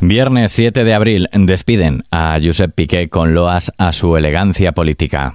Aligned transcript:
Viernes 0.00 0.52
7 0.52 0.84
de 0.84 0.94
abril 0.94 1.28
despiden 1.32 2.04
a 2.10 2.38
Josep 2.42 2.74
Piqué 2.74 3.08
con 3.08 3.34
loas 3.34 3.72
a 3.76 3.92
su 3.92 4.16
elegancia 4.16 4.72
política. 4.72 5.34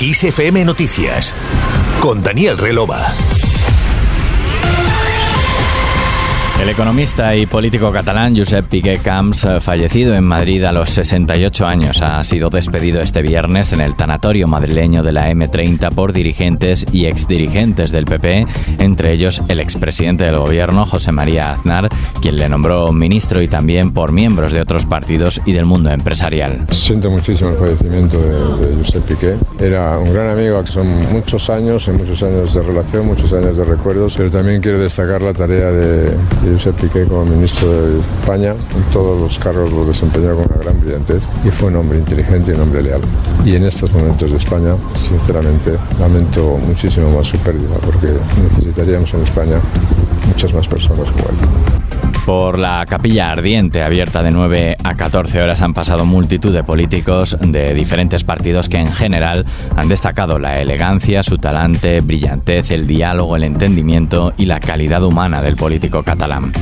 ISFM 0.00 0.64
Noticias 0.64 1.34
con 2.00 2.22
Daniel 2.22 2.56
Relova. 2.56 3.12
El 6.68 6.74
economista 6.74 7.34
y 7.34 7.46
político 7.46 7.90
catalán 7.90 8.36
Josep 8.36 8.68
Piqué 8.68 8.98
Camps, 8.98 9.46
fallecido 9.60 10.14
en 10.14 10.24
Madrid 10.24 10.62
a 10.64 10.72
los 10.72 10.90
68 10.90 11.66
años, 11.66 12.02
ha 12.02 12.22
sido 12.24 12.50
despedido 12.50 13.00
este 13.00 13.22
viernes 13.22 13.72
en 13.72 13.80
el 13.80 13.96
tanatorio 13.96 14.46
madrileño 14.46 15.02
de 15.02 15.12
la 15.12 15.30
M30 15.30 15.90
por 15.94 16.12
dirigentes 16.12 16.84
y 16.92 17.06
exdirigentes 17.06 17.90
del 17.90 18.04
PP, 18.04 18.44
entre 18.80 19.12
ellos 19.12 19.40
el 19.48 19.60
expresidente 19.60 20.24
del 20.24 20.36
gobierno, 20.36 20.84
José 20.84 21.10
María 21.10 21.54
Aznar, 21.54 21.88
quien 22.20 22.36
le 22.36 22.50
nombró 22.50 22.92
ministro 22.92 23.40
y 23.40 23.48
también 23.48 23.94
por 23.94 24.12
miembros 24.12 24.52
de 24.52 24.60
otros 24.60 24.84
partidos 24.84 25.40
y 25.46 25.52
del 25.52 25.64
mundo 25.64 25.90
empresarial. 25.90 26.66
Siento 26.70 27.10
muchísimo 27.10 27.48
el 27.48 27.56
fallecimiento 27.56 28.20
de, 28.20 28.76
Josep 28.84 29.06
Piqué. 29.06 29.36
Era 29.58 29.96
un 29.96 30.12
gran 30.12 30.28
amigo, 30.28 30.64
son 30.66 30.86
muchos 31.14 31.48
años, 31.48 31.88
muchos 31.88 32.22
años 32.22 32.52
de 32.52 32.60
relación, 32.60 33.06
muchos 33.06 33.32
años 33.32 33.56
de 33.56 33.64
recuerdos, 33.64 34.12
pero 34.18 34.30
también 34.30 34.60
quiero 34.60 34.78
destacar 34.78 35.22
la 35.22 35.32
tarea 35.32 35.70
de 35.70 36.57
Josep 36.58 36.74
Piqué 36.80 37.04
como 37.04 37.24
ministro 37.24 37.70
de 37.70 38.00
España. 38.00 38.50
En 38.50 38.82
todos 38.92 39.20
los 39.20 39.38
cargos 39.38 39.72
lo 39.72 39.84
desempeñó 39.84 40.34
con 40.34 40.46
una 40.46 40.56
gran 40.56 40.80
brillantez 40.80 41.22
y 41.44 41.50
fue 41.50 41.68
un 41.68 41.76
hombre 41.76 41.98
inteligente 41.98 42.50
y 42.50 42.54
un 42.54 42.62
hombre 42.62 42.82
leal. 42.82 43.00
Y 43.44 43.54
en 43.54 43.64
estos 43.64 43.92
momentos 43.92 44.28
de 44.28 44.36
España, 44.36 44.74
sinceramente, 44.96 45.76
lamento 46.00 46.58
muchísimo 46.66 47.12
más 47.16 47.28
su 47.28 47.38
pérdida 47.38 47.76
porque 47.84 48.08
necesitaríamos 48.42 49.14
en 49.14 49.22
España 49.22 49.60
muchas 50.26 50.52
más 50.52 50.66
personas 50.66 51.08
como 51.12 51.28
él. 51.28 51.77
Por 52.28 52.58
la 52.58 52.84
capilla 52.86 53.30
ardiente, 53.30 53.82
abierta 53.82 54.22
de 54.22 54.30
9 54.30 54.76
a 54.84 54.96
14 54.96 55.40
horas, 55.40 55.62
han 55.62 55.72
pasado 55.72 56.04
multitud 56.04 56.52
de 56.52 56.62
políticos 56.62 57.34
de 57.40 57.72
diferentes 57.72 58.22
partidos 58.22 58.68
que 58.68 58.76
en 58.76 58.92
general 58.92 59.46
han 59.74 59.88
destacado 59.88 60.38
la 60.38 60.60
elegancia, 60.60 61.22
su 61.22 61.38
talante, 61.38 62.02
brillantez, 62.02 62.70
el 62.70 62.86
diálogo, 62.86 63.34
el 63.34 63.44
entendimiento 63.44 64.34
y 64.36 64.44
la 64.44 64.60
calidad 64.60 65.02
humana 65.04 65.40
del 65.40 65.56
político 65.56 66.02
catalán. 66.02 66.52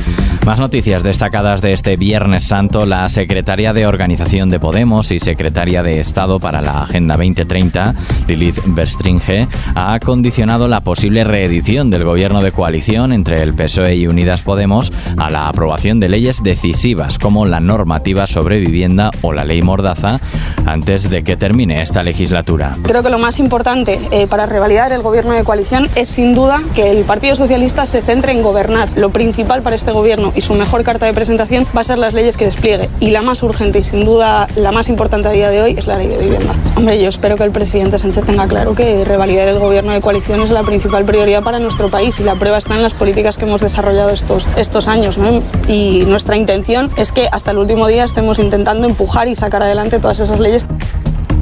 Más 0.47 0.61
noticias 0.61 1.03
destacadas 1.03 1.61
de 1.61 1.73
este 1.73 1.97
Viernes 1.97 2.43
Santo. 2.43 2.85
La 2.85 3.09
secretaria 3.09 3.73
de 3.73 3.85
Organización 3.85 4.49
de 4.49 4.61
Podemos 4.61 5.11
y 5.11 5.19
secretaria 5.19 5.83
de 5.83 5.99
Estado 5.99 6.39
para 6.39 6.61
la 6.61 6.83
Agenda 6.83 7.17
2030, 7.17 7.93
Lilith 8.29 8.61
Berstringe, 8.67 9.49
ha 9.75 9.99
condicionado 9.99 10.69
la 10.69 10.79
posible 10.79 11.25
reedición 11.25 11.89
del 11.89 12.05
gobierno 12.05 12.41
de 12.41 12.53
coalición 12.53 13.11
entre 13.11 13.43
el 13.43 13.55
PSOE 13.55 13.97
y 13.97 14.07
Unidas 14.07 14.41
Podemos 14.41 14.93
a 15.17 15.29
la 15.29 15.51
aprobación 15.57 15.99
de 15.99 16.07
leyes 16.07 16.43
decisivas 16.43 17.17
como 17.17 17.47
la 17.47 17.59
normativa 17.59 18.27
sobre 18.27 18.59
vivienda 18.59 19.09
o 19.23 19.33
la 19.33 19.43
ley 19.43 19.63
Mordaza 19.63 20.19
antes 20.67 21.09
de 21.09 21.23
que 21.23 21.35
termine 21.35 21.81
esta 21.81 22.03
legislatura. 22.03 22.77
Creo 22.83 23.01
que 23.01 23.09
lo 23.09 23.17
más 23.17 23.39
importante 23.39 23.99
eh, 24.11 24.27
para 24.27 24.45
revalidar 24.45 24.91
el 24.91 25.01
gobierno 25.01 25.33
de 25.33 25.43
coalición 25.43 25.89
es 25.95 26.09
sin 26.09 26.35
duda 26.35 26.61
que 26.75 26.91
el 26.91 27.05
Partido 27.05 27.35
Socialista 27.35 27.87
se 27.87 28.03
centre 28.03 28.33
en 28.33 28.43
gobernar. 28.43 28.89
Lo 28.95 29.09
principal 29.09 29.63
para 29.63 29.75
este 29.75 29.91
gobierno 29.91 30.31
y 30.35 30.41
su 30.41 30.53
mejor 30.53 30.83
carta 30.83 31.07
de 31.07 31.15
presentación 31.15 31.65
va 31.75 31.81
a 31.81 31.85
ser 31.85 31.97
las 31.97 32.13
leyes 32.13 32.37
que 32.37 32.45
despliegue. 32.45 32.91
Y 32.99 33.09
la 33.09 33.23
más 33.23 33.41
urgente 33.41 33.79
y 33.79 33.83
sin 33.83 34.05
duda 34.05 34.47
la 34.57 34.71
más 34.71 34.89
importante 34.89 35.27
a 35.27 35.31
día 35.31 35.49
de 35.49 35.63
hoy 35.63 35.73
es 35.75 35.87
la 35.87 35.97
ley 35.97 36.07
de 36.07 36.17
vivienda. 36.19 36.53
Hombre, 36.75 37.01
yo 37.01 37.09
espero 37.09 37.35
que 37.35 37.43
el 37.43 37.51
presidente 37.51 37.97
Sánchez 37.97 38.25
tenga 38.25 38.47
claro 38.47 38.75
que 38.75 39.03
revalidar 39.05 39.47
el 39.47 39.57
gobierno 39.57 39.93
de 39.93 40.01
coalición 40.01 40.39
es 40.41 40.51
la 40.51 40.61
principal 40.61 41.03
prioridad 41.03 41.41
para 41.41 41.57
nuestro 41.57 41.89
país 41.89 42.19
y 42.19 42.23
la 42.23 42.35
prueba 42.35 42.59
está 42.59 42.75
en 42.75 42.83
las 42.83 42.93
políticas 42.93 43.37
que 43.37 43.45
hemos 43.45 43.61
desarrollado 43.61 44.11
estos, 44.11 44.47
estos 44.55 44.87
años. 44.87 45.17
¿no? 45.17 45.36
Y 45.67 46.03
nuestra 46.05 46.37
intención 46.37 46.89
es 46.97 47.11
que 47.11 47.27
hasta 47.31 47.51
el 47.51 47.57
último 47.57 47.87
día 47.87 48.03
estemos 48.03 48.39
intentando 48.39 48.87
empujar 48.87 49.27
y 49.27 49.35
sacar 49.35 49.63
adelante 49.63 49.99
todas 49.99 50.19
esas 50.19 50.39
leyes 50.39 50.65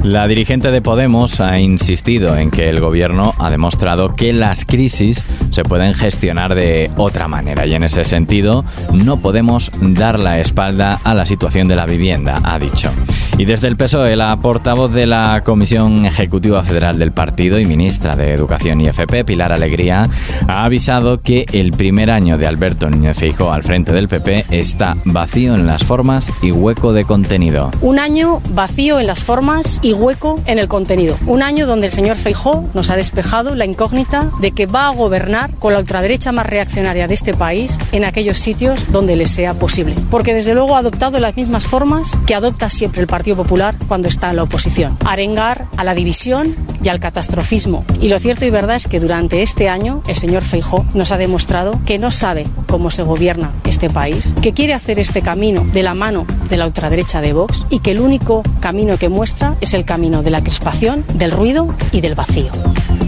la 0.06 0.28
dirigente 0.28 0.70
de 0.70 0.82
Podemos 0.82 1.40
ha 1.40 1.58
insistido 1.58 2.36
en 2.36 2.52
que 2.52 2.68
el 2.68 2.78
gobierno 2.78 3.34
ha 3.38 3.50
demostrado 3.50 4.14
que 4.14 4.32
las 4.32 4.64
crisis 4.64 5.24
se 5.50 5.64
pueden 5.64 5.94
gestionar 5.94 6.54
de 6.54 6.92
otra 6.96 7.26
manera 7.26 7.66
y 7.66 7.74
en 7.74 7.82
ese 7.82 8.04
sentido 8.04 8.64
no 8.92 9.16
podemos 9.18 9.68
dar 9.80 10.20
la 10.20 10.38
espalda 10.38 11.00
a 11.02 11.12
la 11.12 11.26
situación 11.26 11.66
de 11.66 11.74
la 11.74 11.86
vivienda, 11.86 12.40
ha 12.44 12.56
dicho. 12.60 12.92
Y 13.38 13.44
desde 13.44 13.68
el 13.68 13.76
PSOE, 13.76 14.16
la 14.16 14.34
portavoz 14.40 14.94
de 14.94 15.06
la 15.06 15.42
Comisión 15.44 16.06
Ejecutiva 16.06 16.64
Federal 16.64 16.98
del 16.98 17.12
partido 17.12 17.58
y 17.58 17.66
ministra 17.66 18.16
de 18.16 18.32
Educación 18.32 18.80
y 18.80 18.86
FP, 18.86 19.26
Pilar 19.26 19.52
Alegría, 19.52 20.08
ha 20.48 20.64
avisado 20.64 21.20
que 21.20 21.44
el 21.52 21.72
primer 21.72 22.10
año 22.10 22.38
de 22.38 22.46
Alberto 22.46 22.88
Núñez 22.88 23.18
Feijóo 23.18 23.52
al 23.52 23.62
frente 23.62 23.92
del 23.92 24.08
PP 24.08 24.46
está 24.52 24.96
vacío 25.04 25.54
en 25.54 25.66
las 25.66 25.84
formas 25.84 26.32
y 26.40 26.50
hueco 26.50 26.94
de 26.94 27.04
contenido. 27.04 27.70
Un 27.82 27.98
año 27.98 28.40
vacío 28.54 29.00
en 29.00 29.06
las 29.06 29.22
formas 29.22 29.80
y 29.82 29.92
hueco 29.92 30.40
en 30.46 30.58
el 30.58 30.66
contenido. 30.66 31.18
Un 31.26 31.42
año 31.42 31.66
donde 31.66 31.88
el 31.88 31.92
señor 31.92 32.16
Feijó 32.16 32.64
nos 32.72 32.88
ha 32.88 32.96
despejado 32.96 33.54
la 33.54 33.66
incógnita 33.66 34.30
de 34.40 34.52
que 34.52 34.64
va 34.64 34.86
a 34.86 34.94
gobernar 34.94 35.50
con 35.58 35.74
la 35.74 35.80
ultraderecha 35.80 36.32
más 36.32 36.46
reaccionaria 36.46 37.06
de 37.06 37.12
este 37.12 37.34
país 37.34 37.78
en 37.92 38.06
aquellos 38.06 38.38
sitios 38.38 38.90
donde 38.92 39.14
le 39.14 39.26
sea 39.26 39.52
posible. 39.52 39.94
Porque 40.10 40.32
desde 40.32 40.54
luego 40.54 40.74
ha 40.74 40.78
adoptado 40.78 41.20
las 41.20 41.36
mismas 41.36 41.66
formas 41.66 42.18
que 42.24 42.34
adopta 42.34 42.70
siempre 42.70 43.02
el 43.02 43.06
Partido 43.06 43.25
Popular 43.34 43.74
cuando 43.88 44.08
está 44.08 44.30
en 44.30 44.36
la 44.36 44.44
oposición. 44.44 44.96
Arengar 45.04 45.66
a 45.76 45.84
la 45.84 45.94
división 45.94 46.54
y 46.82 46.88
al 46.88 47.00
catastrofismo. 47.00 47.84
Y 48.00 48.08
lo 48.08 48.18
cierto 48.18 48.44
y 48.44 48.50
verdad 48.50 48.76
es 48.76 48.86
que 48.86 49.00
durante 49.00 49.42
este 49.42 49.68
año 49.68 50.02
el 50.06 50.16
señor 50.16 50.44
Feijó 50.44 50.84
nos 50.94 51.12
ha 51.12 51.18
demostrado 51.18 51.80
que 51.84 51.98
no 51.98 52.10
sabe 52.10 52.46
cómo 52.68 52.90
se 52.90 53.02
gobierna 53.02 53.52
este 53.64 53.90
país, 53.90 54.34
que 54.42 54.52
quiere 54.52 54.74
hacer 54.74 54.98
este 54.98 55.22
camino 55.22 55.66
de 55.72 55.82
la 55.82 55.94
mano 55.94 56.26
de 56.48 56.56
la 56.56 56.66
ultraderecha 56.66 57.20
de 57.20 57.32
Vox 57.32 57.66
y 57.70 57.80
que 57.80 57.92
el 57.92 58.00
único 58.00 58.42
camino 58.60 58.96
que 58.98 59.08
muestra 59.08 59.56
es 59.60 59.74
el 59.74 59.84
camino 59.84 60.22
de 60.22 60.30
la 60.30 60.42
crispación, 60.42 61.04
del 61.14 61.32
ruido 61.32 61.74
y 61.92 62.00
del 62.00 62.14
vacío. 62.14 62.50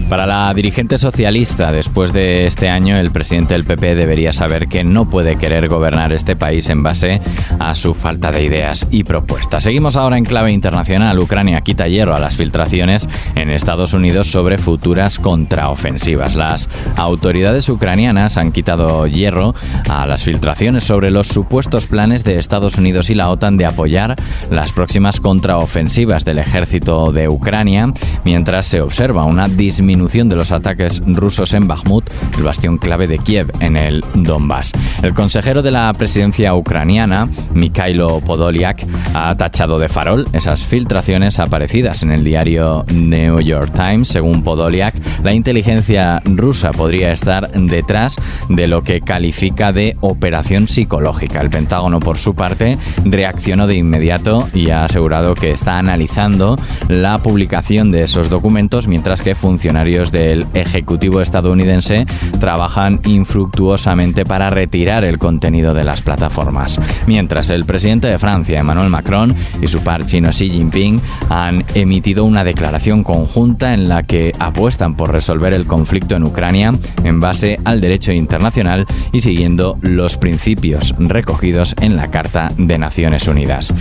Para 0.09 0.25
la 0.25 0.51
dirigente 0.55 0.97
socialista, 0.97 1.71
después 1.71 2.11
de 2.13 2.47
este 2.47 2.67
año, 2.67 2.97
el 2.97 3.11
presidente 3.11 3.53
del 3.53 3.63
PP 3.63 3.93
debería 3.93 4.33
saber 4.33 4.67
que 4.67 4.83
no 4.83 5.07
puede 5.07 5.37
querer 5.37 5.69
gobernar 5.69 6.11
este 6.11 6.35
país 6.35 6.67
en 6.69 6.81
base 6.81 7.21
a 7.59 7.75
su 7.75 7.93
falta 7.93 8.31
de 8.31 8.43
ideas 8.43 8.87
y 8.89 9.03
propuestas. 9.03 9.65
Seguimos 9.65 9.95
ahora 9.95 10.17
en 10.17 10.25
clave 10.25 10.51
internacional. 10.51 11.19
Ucrania 11.19 11.61
quita 11.61 11.87
hierro 11.87 12.15
a 12.15 12.19
las 12.19 12.35
filtraciones 12.35 13.07
en 13.35 13.51
Estados 13.51 13.93
Unidos 13.93 14.31
sobre 14.31 14.57
futuras 14.57 15.19
contraofensivas. 15.19 16.33
Las 16.33 16.69
autoridades 16.95 17.69
ucranianas 17.69 18.37
han 18.37 18.51
quitado 18.51 19.05
hierro 19.05 19.53
a 19.87 20.07
las 20.07 20.23
filtraciones 20.23 20.85
sobre 20.85 21.11
los 21.11 21.27
supuestos 21.27 21.85
planes 21.85 22.23
de 22.23 22.39
Estados 22.39 22.79
Unidos 22.79 23.11
y 23.11 23.15
la 23.15 23.29
OTAN 23.29 23.57
de 23.57 23.67
apoyar 23.67 24.15
las 24.49 24.71
próximas 24.71 25.19
contraofensivas 25.19 26.25
del 26.25 26.39
ejército 26.39 27.11
de 27.11 27.29
Ucrania, 27.29 27.93
mientras 28.25 28.65
se 28.65 28.81
observa 28.81 29.25
una 29.25 29.47
disminución 29.47 29.98
de 29.99 30.35
los 30.35 30.51
ataques 30.51 31.01
rusos 31.05 31.53
en 31.53 31.67
Bakhmut, 31.67 32.09
el 32.37 32.43
bastión 32.43 32.77
clave 32.77 33.05
de 33.05 33.19
Kiev 33.19 33.51
en 33.59 33.75
el 33.75 34.03
Donbass. 34.13 34.71
El 35.03 35.13
consejero 35.13 35.61
de 35.61 35.71
la 35.71 35.93
presidencia 35.93 36.55
ucraniana, 36.55 37.27
Mikhailo 37.53 38.21
Podolyak, 38.21 38.85
ha 39.13 39.35
tachado 39.35 39.77
de 39.77 39.89
farol 39.89 40.25
esas 40.31 40.63
filtraciones 40.63 41.37
aparecidas 41.37 42.01
en 42.01 42.11
el 42.11 42.23
diario 42.23 42.85
New 42.91 43.41
York 43.41 43.71
Times. 43.73 44.07
Según 44.07 44.41
Podolyak, 44.41 44.95
la 45.21 45.33
inteligencia 45.33 46.21
rusa 46.25 46.71
podría 46.71 47.11
estar 47.11 47.51
detrás 47.51 48.15
de 48.47 48.67
lo 48.67 48.83
que 48.83 49.01
califica 49.01 49.73
de 49.73 49.97
operación 49.99 50.67
psicológica. 50.67 51.41
El 51.41 51.49
Pentágono, 51.49 51.99
por 51.99 52.17
su 52.17 52.35
parte, 52.35 52.77
reaccionó 53.03 53.67
de 53.67 53.75
inmediato 53.75 54.47
y 54.53 54.69
ha 54.69 54.85
asegurado 54.85 55.35
que 55.35 55.51
está 55.51 55.77
analizando 55.77 56.55
la 56.87 57.21
publicación 57.21 57.91
de 57.91 58.03
esos 58.03 58.29
documentos 58.29 58.87
mientras 58.87 59.21
que 59.21 59.35
funcionarios 59.35 59.88
del 59.89 60.45
Ejecutivo 60.53 61.19
estadounidense 61.19 62.05
trabajan 62.39 63.01
infructuosamente 63.05 64.23
para 64.23 64.51
retirar 64.51 65.03
el 65.03 65.17
contenido 65.17 65.73
de 65.73 65.83
las 65.83 66.03
plataformas. 66.03 66.79
Mientras 67.07 67.49
el 67.49 67.65
presidente 67.65 68.07
de 68.07 68.19
Francia, 68.19 68.59
Emmanuel 68.59 68.89
Macron, 68.89 69.35
y 69.63 69.67
su 69.67 69.79
par 69.79 70.05
chino 70.05 70.29
Xi 70.29 70.51
Jinping 70.51 71.01
han 71.29 71.65
emitido 71.73 72.23
una 72.23 72.43
declaración 72.43 73.03
conjunta 73.03 73.73
en 73.73 73.89
la 73.89 74.03
que 74.03 74.31
apuestan 74.37 74.93
por 74.93 75.11
resolver 75.11 75.53
el 75.53 75.65
conflicto 75.65 76.15
en 76.15 76.23
Ucrania 76.23 76.71
en 77.03 77.19
base 77.19 77.59
al 77.65 77.81
derecho 77.81 78.11
internacional 78.11 78.85
y 79.11 79.21
siguiendo 79.21 79.79
los 79.81 80.17
principios 80.17 80.93
recogidos 80.99 81.73
en 81.81 81.95
la 81.95 82.11
Carta 82.11 82.51
de 82.57 82.77
Naciones 82.77 83.27
Unidas. 83.27 83.73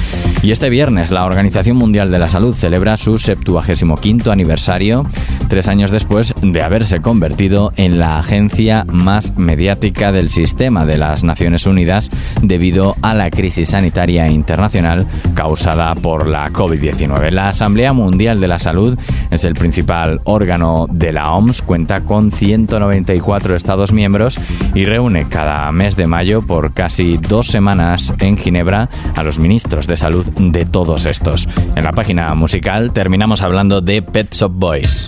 Y 0.43 0.53
este 0.53 0.71
viernes 0.71 1.11
la 1.11 1.27
Organización 1.27 1.77
Mundial 1.77 2.11
de 2.11 2.19
la 2.19 2.29
Salud 2.29 2.55
celebra 2.55 2.97
su 2.97 3.19
75 3.19 4.31
aniversario, 4.31 5.05
tres 5.49 5.69
años 5.69 5.91
después 5.91 5.98
después 5.99 6.33
de 6.43 6.63
haberse 6.63 7.01
convertido 7.01 7.73
en 7.75 7.99
la 7.99 8.21
agencia 8.21 8.85
más 8.87 9.37
mediática 9.37 10.13
del 10.13 10.31
sistema 10.31 10.87
de 10.87 10.97
las 10.97 11.25
Naciones 11.25 11.67
Unidas 11.67 12.09
debido 12.41 12.95
a 13.03 13.15
la 13.15 13.31
crisis 13.31 13.71
sanitaria 13.71 14.29
internacional 14.29 15.09
causada 15.35 15.93
por 15.97 16.29
la 16.29 16.53
COVID-19. 16.53 17.33
La 17.33 17.49
Asamblea 17.49 17.93
Mundial 17.93 18.41
de 18.41 18.47
la 18.47 18.61
Salud 18.61 18.97
es 19.33 19.43
el 19.43 19.55
principal 19.55 20.21
órgano 20.23 20.87
de 20.89 21.13
la 21.13 21.33
OMS, 21.33 21.63
cuenta 21.63 22.03
con 22.03 22.31
194 22.31 23.57
Estados 23.57 23.93
miembros 23.93 24.39
y 24.77 24.85
reúne 24.85 25.29
cada 25.29 25.73
mes 25.73 25.97
de 25.97 26.07
mayo 26.07 26.43
por 26.43 26.75
casi 26.75 27.17
dos 27.17 27.49
semanas 27.49 28.15
en 28.21 28.37
Ginebra 28.37 28.89
a 29.17 29.25
los 29.25 29.41
ministros 29.41 29.89
de 29.89 29.97
salud 29.97 30.25
de 30.39 30.65
todos 30.65 31.07
estos. 31.07 31.49
En 31.75 31.83
la 31.83 31.91
página 31.91 32.33
musical 32.37 32.93
terminamos 32.93 33.43
hablando 33.43 33.81
de 33.81 34.01
Pet 34.01 34.33
Shop 34.33 34.53
Boys. 34.55 35.07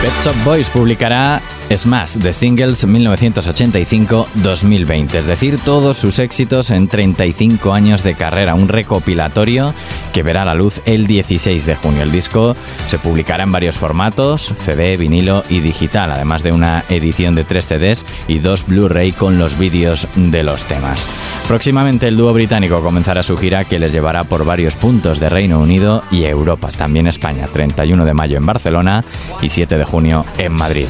Pet 0.00 0.12
Shop 0.22 0.36
Boys 0.44 0.68
publicará 0.70 1.42
es 1.68 1.86
más, 1.86 2.18
The 2.18 2.32
Singles 2.32 2.86
1985-2020, 2.86 5.14
es 5.14 5.26
decir, 5.26 5.58
todos 5.58 5.98
sus 5.98 6.18
éxitos 6.18 6.70
en 6.70 6.88
35 6.88 7.74
años 7.74 8.02
de 8.02 8.14
carrera, 8.14 8.54
un 8.54 8.68
recopilatorio 8.68 9.74
que 10.12 10.22
verá 10.22 10.46
la 10.46 10.54
luz 10.54 10.80
el 10.86 11.06
16 11.06 11.66
de 11.66 11.76
junio. 11.76 12.02
El 12.02 12.12
disco 12.12 12.56
se 12.90 12.98
publicará 12.98 13.44
en 13.44 13.52
varios 13.52 13.76
formatos, 13.76 14.54
CD, 14.64 14.96
vinilo 14.96 15.44
y 15.50 15.60
digital, 15.60 16.10
además 16.10 16.42
de 16.42 16.52
una 16.52 16.84
edición 16.88 17.34
de 17.34 17.44
3 17.44 17.66
CDs 17.66 18.06
y 18.26 18.38
dos 18.38 18.66
Blu-ray 18.66 19.12
con 19.12 19.38
los 19.38 19.58
vídeos 19.58 20.08
de 20.16 20.42
los 20.42 20.64
temas. 20.64 21.06
Próximamente 21.46 22.08
el 22.08 22.16
dúo 22.16 22.32
británico 22.32 22.82
comenzará 22.82 23.22
su 23.22 23.36
gira 23.36 23.64
que 23.64 23.78
les 23.78 23.92
llevará 23.92 24.24
por 24.24 24.44
varios 24.44 24.76
puntos 24.76 25.20
de 25.20 25.28
Reino 25.28 25.60
Unido 25.60 26.02
y 26.10 26.24
Europa, 26.24 26.68
también 26.68 27.06
España, 27.06 27.46
31 27.46 28.04
de 28.04 28.14
mayo 28.14 28.38
en 28.38 28.46
Barcelona 28.46 29.04
y 29.42 29.50
7 29.50 29.76
de 29.76 29.84
junio 29.84 30.24
en 30.38 30.52
Madrid. 30.52 30.86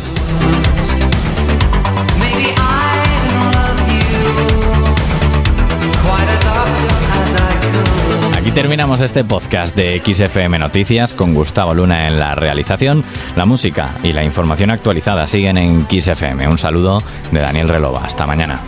Aquí 8.49 8.55
terminamos 8.55 9.03
este 9.03 9.25
podcast 9.25 9.77
de 9.77 10.01
XFM 10.03 10.59
Noticias 10.59 11.13
con 11.13 11.35
Gustavo 11.35 11.75
Luna 11.75 12.09
en 12.09 12.19
la 12.19 12.35
realización. 12.35 13.05
La 13.37 13.45
música 13.45 13.95
y 14.03 14.13
la 14.13 14.25
información 14.25 14.71
actualizada 14.71 15.27
siguen 15.27 15.59
en 15.59 15.87
XFM. 15.87 16.49
Un 16.49 16.57
saludo 16.57 17.03
de 17.31 17.41
Daniel 17.41 17.69
Relova. 17.69 18.07
Hasta 18.07 18.27
mañana. 18.27 18.59